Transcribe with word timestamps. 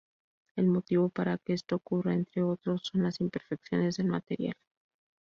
El 0.55 0.65
motivo 0.65 1.09
para 1.09 1.37
que 1.37 1.53
esto 1.53 1.75
ocurra, 1.75 2.15
entre 2.15 2.41
otros, 2.41 2.81
son 2.91 3.03
las 3.03 3.21
imperfecciones 3.21 3.97
del 3.97 4.07
material. 4.07 4.55